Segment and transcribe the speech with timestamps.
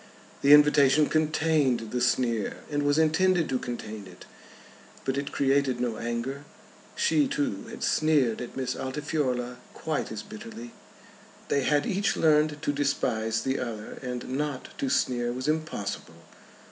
[0.41, 4.25] The invitation contained the sneer, and was intended to contain it.
[5.05, 6.43] But it created no anger.
[6.95, 10.71] She, too, had sneered at Miss Altifiorla quite as bitterly.
[11.49, 16.15] They had each learned to despise the other, and not to sneer was impossible.